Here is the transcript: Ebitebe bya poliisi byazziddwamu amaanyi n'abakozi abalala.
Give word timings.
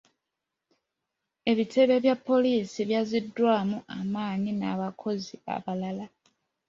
Ebitebe 1.51 1.95
bya 2.03 2.15
poliisi 2.27 2.79
byazziddwamu 2.89 3.77
amaanyi 3.97 4.51
n'abakozi 4.59 5.35
abalala. 5.55 6.05